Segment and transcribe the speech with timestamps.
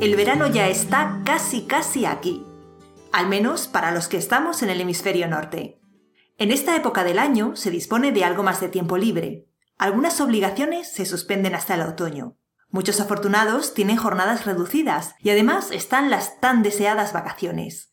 [0.00, 2.46] el verano ya está casi casi aquí.
[3.12, 5.80] Al menos para los que estamos en el hemisferio norte.
[6.36, 9.48] En esta época del año se dispone de algo más de tiempo libre.
[9.76, 12.36] Algunas obligaciones se suspenden hasta el otoño.
[12.70, 17.90] Muchos afortunados tienen jornadas reducidas y además están las tan deseadas vacaciones.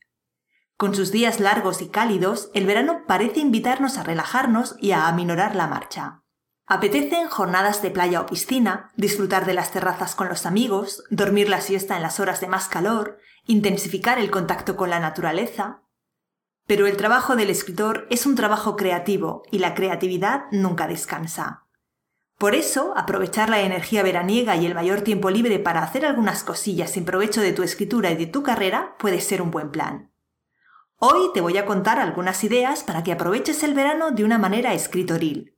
[0.78, 5.56] Con sus días largos y cálidos, el verano parece invitarnos a relajarnos y a aminorar
[5.56, 6.25] la marcha.
[6.68, 11.62] Apetecen jornadas de playa o piscina, disfrutar de las terrazas con los amigos, dormir la
[11.62, 15.84] siesta en las horas de más calor, intensificar el contacto con la naturaleza.
[16.66, 21.68] Pero el trabajo del escritor es un trabajo creativo y la creatividad nunca descansa.
[22.40, 26.90] Por eso, aprovechar la energía veraniega y el mayor tiempo libre para hacer algunas cosillas
[26.90, 30.12] sin provecho de tu escritura y de tu carrera puede ser un buen plan.
[30.98, 34.74] Hoy te voy a contar algunas ideas para que aproveches el verano de una manera
[34.74, 35.55] escritoril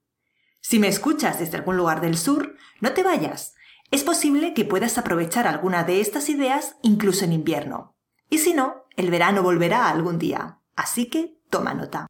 [0.68, 3.56] si me escuchas desde algún lugar del sur, no te vayas.
[3.90, 7.96] Es posible que puedas aprovechar alguna de estas ideas incluso en invierno.
[8.30, 10.60] Y si no, el verano volverá algún día.
[10.76, 12.08] Así que toma nota.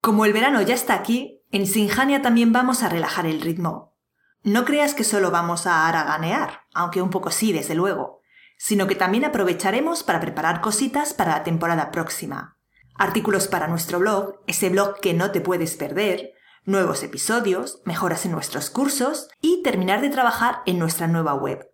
[0.00, 3.96] Como el verano ya está aquí, en Sinjania también vamos a relajar el ritmo.
[4.42, 8.22] No creas que solo vamos a haraganear, aunque un poco sí, desde luego,
[8.58, 12.58] sino que también aprovecharemos para preparar cositas para la temporada próxima.
[12.96, 18.32] Artículos para nuestro blog, ese blog que no te puedes perder, nuevos episodios, mejoras en
[18.32, 21.70] nuestros cursos y terminar de trabajar en nuestra nueva web.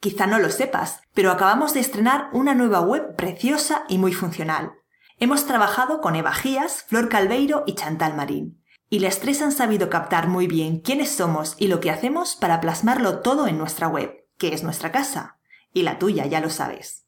[0.00, 4.72] Quizá no lo sepas, pero acabamos de estrenar una nueva web preciosa y muy funcional.
[5.18, 8.62] Hemos trabajado con Eva Gías, Flor Calveiro y Chantal Marín.
[8.88, 12.60] Y las tres han sabido captar muy bien quiénes somos y lo que hacemos para
[12.60, 15.38] plasmarlo todo en nuestra web, que es nuestra casa.
[15.74, 17.04] Y la tuya, ya lo sabes.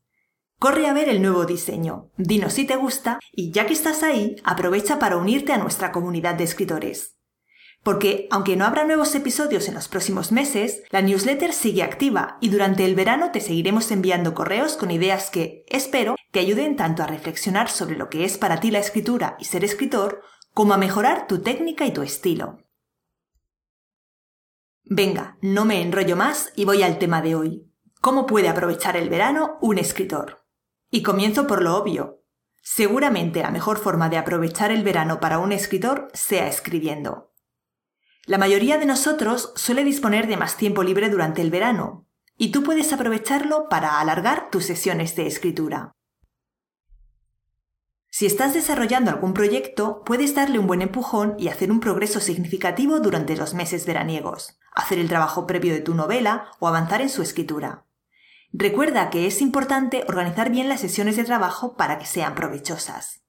[0.58, 4.36] Corre a ver el nuevo diseño, dinos si te gusta y ya que estás ahí,
[4.44, 7.16] aprovecha para unirte a nuestra comunidad de escritores.
[7.82, 12.50] Porque, aunque no habrá nuevos episodios en los próximos meses, la newsletter sigue activa y
[12.50, 17.06] durante el verano te seguiremos enviando correos con ideas que, espero, te ayuden tanto a
[17.06, 20.22] reflexionar sobre lo que es para ti la escritura y ser escritor,
[20.52, 22.58] como a mejorar tu técnica y tu estilo.
[24.84, 27.72] Venga, no me enrollo más y voy al tema de hoy.
[28.00, 30.44] ¿Cómo puede aprovechar el verano un escritor?
[30.90, 32.24] Y comienzo por lo obvio.
[32.60, 37.29] Seguramente la mejor forma de aprovechar el verano para un escritor sea escribiendo.
[38.26, 42.62] La mayoría de nosotros suele disponer de más tiempo libre durante el verano, y tú
[42.62, 45.92] puedes aprovecharlo para alargar tus sesiones de escritura.
[48.12, 52.98] Si estás desarrollando algún proyecto, puedes darle un buen empujón y hacer un progreso significativo
[53.00, 57.22] durante los meses veraniegos, hacer el trabajo previo de tu novela o avanzar en su
[57.22, 57.86] escritura.
[58.52, 63.22] Recuerda que es importante organizar bien las sesiones de trabajo para que sean provechosas.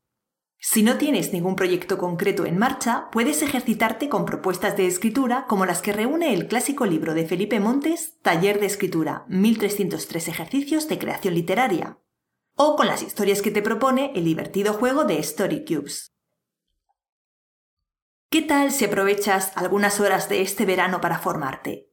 [0.63, 5.65] Si no tienes ningún proyecto concreto en marcha, puedes ejercitarte con propuestas de escritura como
[5.65, 10.99] las que reúne el clásico libro de Felipe Montes, Taller de Escritura, 1303 ejercicios de
[10.99, 11.97] creación literaria,
[12.53, 16.13] o con las historias que te propone el divertido juego de Story Cubes.
[18.29, 21.89] ¿Qué tal si aprovechas algunas horas de este verano para formarte?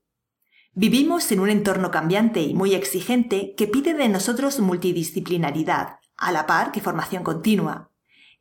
[0.75, 6.47] Vivimos en un entorno cambiante y muy exigente que pide de nosotros multidisciplinaridad, a la
[6.47, 7.88] par que formación continua,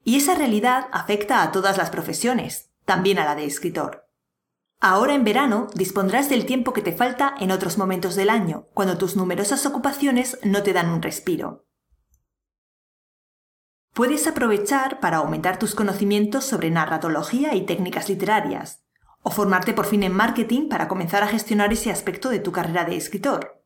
[0.08, 4.08] y esa realidad afecta a todas las profesiones, también a la de escritor.
[4.80, 8.98] Ahora en verano dispondrás del tiempo que te falta en otros momentos del año, cuando
[8.98, 11.66] tus numerosas ocupaciones no te dan un respiro.
[13.94, 18.86] Puedes aprovechar para aumentar tus conocimientos sobre narratología y técnicas literarias,
[19.24, 22.86] o formarte por fin en marketing para comenzar a gestionar ese aspecto de tu carrera
[22.86, 23.62] de escritor.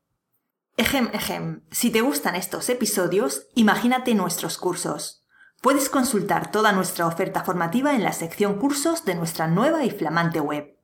[0.76, 5.21] Ejem, ejem, si te gustan estos episodios, imagínate nuestros cursos.
[5.62, 10.40] Puedes consultar toda nuestra oferta formativa en la sección cursos de nuestra nueva y flamante
[10.40, 10.76] web.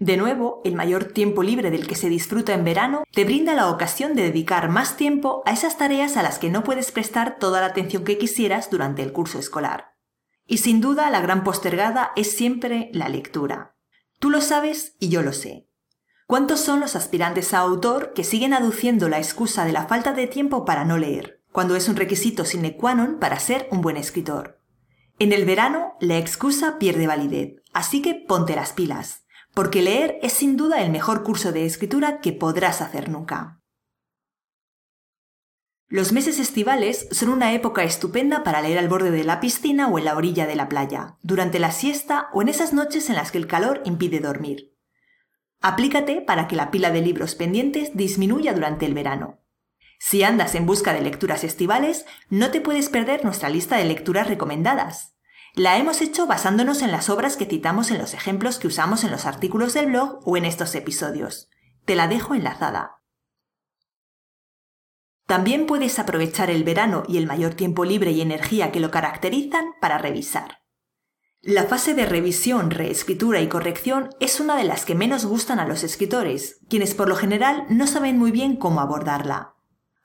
[0.00, 3.70] De nuevo, el mayor tiempo libre del que se disfruta en verano te brinda la
[3.70, 7.60] ocasión de dedicar más tiempo a esas tareas a las que no puedes prestar toda
[7.60, 9.94] la atención que quisieras durante el curso escolar.
[10.44, 13.76] Y sin duda la gran postergada es siempre la lectura.
[14.18, 15.68] Tú lo sabes y yo lo sé.
[16.26, 20.26] ¿Cuántos son los aspirantes a autor que siguen aduciendo la excusa de la falta de
[20.26, 21.39] tiempo para no leer?
[21.52, 24.60] Cuando es un requisito sine qua non para ser un buen escritor.
[25.18, 29.24] En el verano, la excusa pierde validez, así que ponte las pilas,
[29.54, 33.60] porque leer es sin duda el mejor curso de escritura que podrás hacer nunca.
[35.88, 39.98] Los meses estivales son una época estupenda para leer al borde de la piscina o
[39.98, 43.32] en la orilla de la playa, durante la siesta o en esas noches en las
[43.32, 44.76] que el calor impide dormir.
[45.60, 49.39] Aplícate para que la pila de libros pendientes disminuya durante el verano.
[50.02, 54.26] Si andas en busca de lecturas estivales, no te puedes perder nuestra lista de lecturas
[54.26, 55.14] recomendadas.
[55.54, 59.10] La hemos hecho basándonos en las obras que citamos en los ejemplos que usamos en
[59.10, 61.50] los artículos del blog o en estos episodios.
[61.84, 63.02] Te la dejo enlazada.
[65.26, 69.74] También puedes aprovechar el verano y el mayor tiempo libre y energía que lo caracterizan
[69.82, 70.62] para revisar.
[71.42, 75.66] La fase de revisión, reescritura y corrección es una de las que menos gustan a
[75.66, 79.56] los escritores, quienes por lo general no saben muy bien cómo abordarla.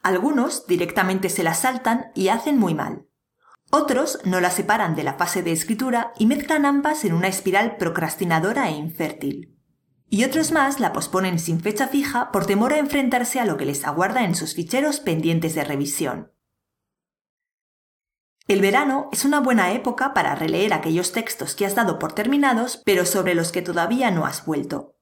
[0.05, 3.07] Algunos directamente se la saltan y hacen muy mal.
[3.71, 7.77] Otros no la separan de la fase de escritura y mezclan ambas en una espiral
[7.77, 9.57] procrastinadora e infértil.
[10.07, 13.65] Y otros más la posponen sin fecha fija por temor a enfrentarse a lo que
[13.65, 16.31] les aguarda en sus ficheros pendientes de revisión.
[18.47, 22.79] El verano es una buena época para releer aquellos textos que has dado por terminados,
[22.85, 24.99] pero sobre los que todavía no has vuelto.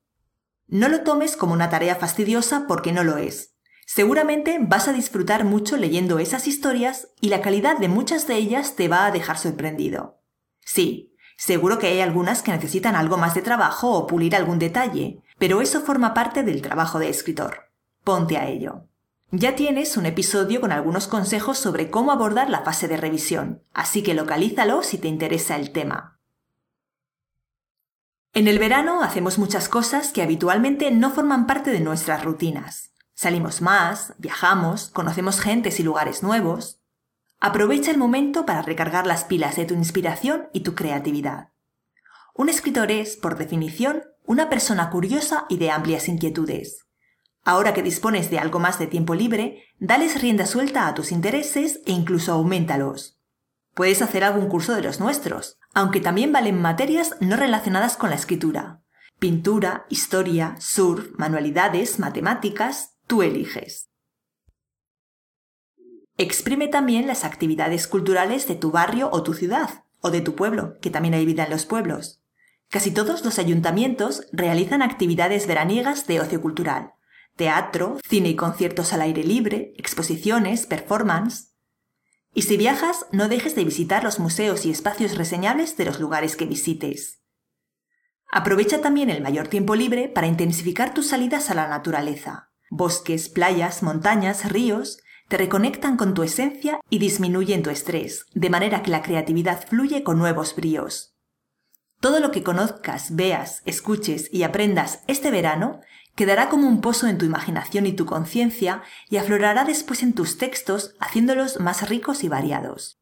[0.68, 3.53] No lo tomes como una tarea fastidiosa porque no lo es.
[3.96, 8.76] Seguramente vas a disfrutar mucho leyendo esas historias y la calidad de muchas de ellas
[8.76, 10.20] te va a dejar sorprendido.
[10.62, 15.22] Sí, seguro que hay algunas que necesitan algo más de trabajo o pulir algún detalle,
[15.38, 17.72] pero eso forma parte del trabajo de escritor.
[18.04, 18.88] Ponte a ello.
[19.30, 24.02] Ya tienes un episodio con algunos consejos sobre cómo abordar la fase de revisión, así
[24.02, 26.20] que localízalo si te interesa el tema.
[28.34, 32.93] En el verano hacemos muchas cosas que habitualmente no forman parte de nuestras rutinas.
[33.16, 36.82] Salimos más, viajamos, conocemos gentes y lugares nuevos.
[37.40, 41.50] Aprovecha el momento para recargar las pilas de tu inspiración y tu creatividad.
[42.34, 46.88] Un escritor es, por definición, una persona curiosa y de amplias inquietudes.
[47.44, 51.82] Ahora que dispones de algo más de tiempo libre, dales rienda suelta a tus intereses
[51.86, 53.20] e incluso aumentalos.
[53.74, 58.16] Puedes hacer algún curso de los nuestros, aunque también valen materias no relacionadas con la
[58.16, 58.82] escritura.
[59.20, 63.92] Pintura, historia, surf, manualidades, matemáticas, tú eliges.
[66.18, 70.80] Exprime también las actividades culturales de tu barrio o tu ciudad, o de tu pueblo,
[70.82, 72.24] que también hay vida en los pueblos.
[72.70, 76.94] Casi todos los ayuntamientos realizan actividades veraniegas de ocio cultural,
[77.36, 81.54] teatro, cine y conciertos al aire libre, exposiciones, performance.
[82.34, 86.36] Y si viajas, no dejes de visitar los museos y espacios reseñables de los lugares
[86.36, 87.22] que visites.
[88.32, 92.50] Aprovecha también el mayor tiempo libre para intensificar tus salidas a la naturaleza.
[92.76, 94.98] Bosques, playas, montañas, ríos
[95.28, 100.02] te reconectan con tu esencia y disminuyen tu estrés, de manera que la creatividad fluye
[100.04, 101.14] con nuevos bríos.
[102.00, 105.82] Todo lo que conozcas, veas, escuches y aprendas este verano
[106.16, 110.40] quedará como un pozo en tu imaginación y tu conciencia y aflorará después en tus
[110.40, 113.00] textos haciéndolos más ricos y variados.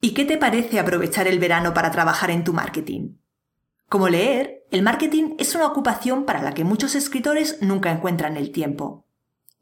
[0.00, 3.19] ¿Y qué te parece aprovechar el verano para trabajar en tu marketing?
[3.90, 8.52] Como leer, el marketing es una ocupación para la que muchos escritores nunca encuentran el
[8.52, 9.04] tiempo.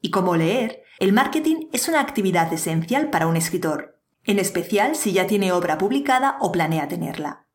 [0.03, 5.15] Y como leer, el marketing es una actividad esencial para un escritor, en especial si
[5.15, 7.47] ya tiene obra publicada o planea tenerla.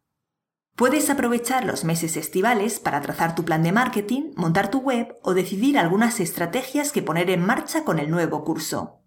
[0.76, 5.36] Puedes aprovechar los meses estivales para trazar tu plan de marketing, montar tu web o
[5.36, 9.03] decidir algunas estrategias que poner en marcha con el nuevo curso.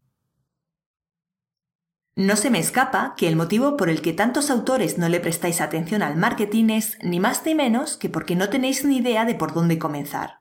[2.18, 5.60] No se me escapa que el motivo por el que tantos autores no le prestáis
[5.60, 9.34] atención al marketing es ni más ni menos que porque no tenéis ni idea de
[9.34, 10.40] por dónde comenzar.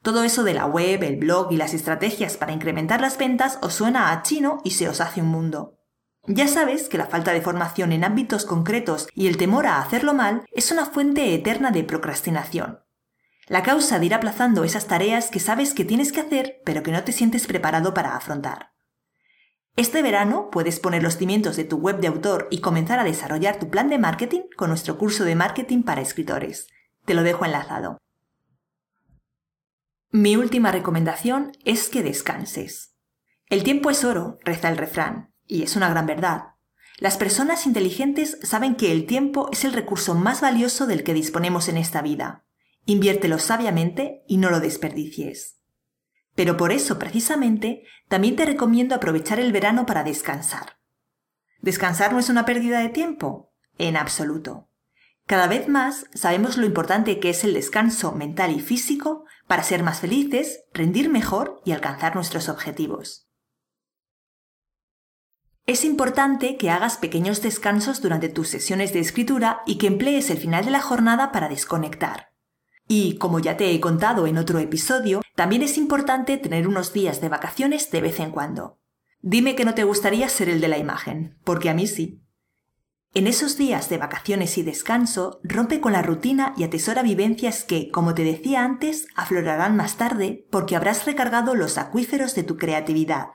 [0.00, 3.74] Todo eso de la web, el blog y las estrategias para incrementar las ventas os
[3.74, 5.80] suena a chino y se os hace un mundo.
[6.28, 10.14] Ya sabes que la falta de formación en ámbitos concretos y el temor a hacerlo
[10.14, 12.78] mal es una fuente eterna de procrastinación.
[13.48, 16.92] La causa de ir aplazando esas tareas que sabes que tienes que hacer pero que
[16.92, 18.77] no te sientes preparado para afrontar.
[19.78, 23.60] Este verano puedes poner los cimientos de tu web de autor y comenzar a desarrollar
[23.60, 26.66] tu plan de marketing con nuestro curso de marketing para escritores.
[27.04, 27.96] Te lo dejo enlazado.
[30.10, 32.96] Mi última recomendación es que descanses.
[33.46, 36.56] El tiempo es oro, reza el refrán, y es una gran verdad.
[36.98, 41.68] Las personas inteligentes saben que el tiempo es el recurso más valioso del que disponemos
[41.68, 42.44] en esta vida.
[42.84, 45.57] Inviértelo sabiamente y no lo desperdicies.
[46.38, 50.78] Pero por eso, precisamente, también te recomiendo aprovechar el verano para descansar.
[51.60, 53.52] ¿Descansar no es una pérdida de tiempo?
[53.76, 54.70] En absoluto.
[55.26, 59.82] Cada vez más sabemos lo importante que es el descanso mental y físico para ser
[59.82, 63.28] más felices, rendir mejor y alcanzar nuestros objetivos.
[65.66, 70.38] Es importante que hagas pequeños descansos durante tus sesiones de escritura y que emplees el
[70.38, 72.27] final de la jornada para desconectar.
[72.88, 77.20] Y, como ya te he contado en otro episodio, también es importante tener unos días
[77.20, 78.80] de vacaciones de vez en cuando.
[79.20, 82.22] Dime que no te gustaría ser el de la imagen, porque a mí sí.
[83.14, 87.90] En esos días de vacaciones y descanso, rompe con la rutina y atesora vivencias que,
[87.90, 93.28] como te decía antes, aflorarán más tarde porque habrás recargado los acuíferos de tu creatividad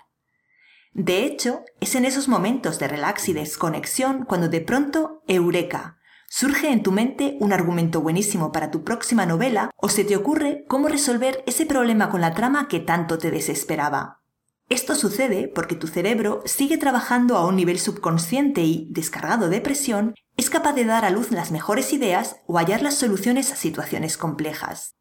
[0.94, 5.98] de hecho, es en esos momentos de relax y desconexión cuando de pronto, eureka,
[6.36, 10.66] ¿Surge en tu mente un argumento buenísimo para tu próxima novela o se te ocurre
[10.68, 14.24] cómo resolver ese problema con la trama que tanto te desesperaba?
[14.68, 20.16] Esto sucede porque tu cerebro sigue trabajando a un nivel subconsciente y, descargado de presión,
[20.36, 24.18] es capaz de dar a luz las mejores ideas o hallar las soluciones a situaciones
[24.18, 24.96] complejas.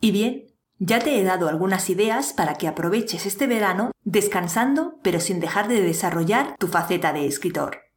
[0.00, 0.46] Y bien,
[0.80, 5.68] ya te he dado algunas ideas para que aproveches este verano descansando pero sin dejar
[5.68, 7.89] de desarrollar tu faceta de escritor.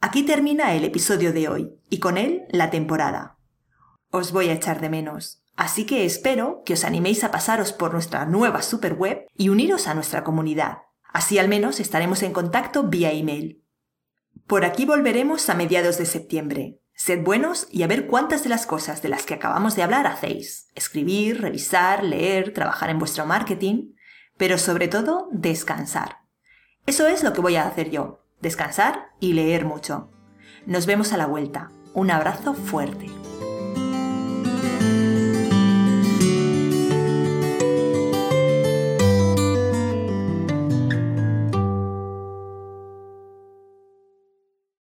[0.00, 3.38] Aquí termina el episodio de hoy y con él la temporada.
[4.10, 7.92] Os voy a echar de menos, así que espero que os animéis a pasaros por
[7.92, 10.78] nuestra nueva superweb y uniros a nuestra comunidad.
[11.12, 13.64] Así al menos estaremos en contacto vía email.
[14.46, 18.64] Por aquí volveremos a mediados de septiembre, Sed buenos y a ver cuántas de las
[18.64, 20.70] cosas de las que acabamos de hablar hacéis.
[20.74, 23.92] Escribir, revisar, leer, trabajar en vuestro marketing,
[24.38, 26.20] pero sobre todo descansar.
[26.86, 30.10] Eso es lo que voy a hacer yo, descansar y leer mucho.
[30.66, 31.70] Nos vemos a la vuelta.
[31.94, 33.06] Un abrazo fuerte.